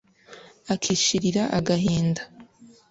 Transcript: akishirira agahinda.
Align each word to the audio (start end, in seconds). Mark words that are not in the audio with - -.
akishirira 0.73 1.43
agahinda. 1.57 2.21